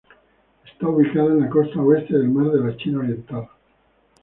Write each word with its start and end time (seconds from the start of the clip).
Está 0.65 0.87
ubicada 0.87 1.27
en 1.27 1.41
la 1.41 1.47
costa 1.49 1.79
oeste 1.79 2.17
del 2.17 2.29
mar 2.31 2.47
de 2.51 2.75
China 2.77 3.01
Oriental. 3.01 3.47